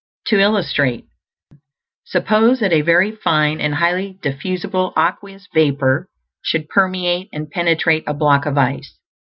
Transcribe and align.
To 0.29 0.39
illustrate: 0.39 1.05
Suppose 2.05 2.59
that 2.59 2.73
a 2.73 2.81
very 2.81 3.11
fine 3.11 3.61
and 3.61 3.75
highly 3.75 4.17
diffusible 4.23 4.93
aqueous 4.97 5.47
vapor 5.53 6.07
should 6.41 6.69
permeate 6.69 7.29
and 7.31 7.51
penetrate 7.51 8.05
a 8.07 8.15
block 8.15 8.47
of 8.47 8.57
ice. 8.57 8.97